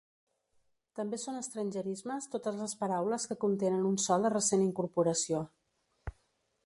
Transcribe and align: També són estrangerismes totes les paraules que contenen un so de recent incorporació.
També 0.99 1.19
són 1.23 1.35
estrangerismes 1.41 2.29
totes 2.35 2.57
les 2.63 2.73
paraules 2.81 3.29
que 3.33 3.39
contenen 3.47 3.87
un 3.91 4.01
so 4.07 4.19
de 4.25 4.33
recent 4.37 4.65
incorporació. 4.71 5.45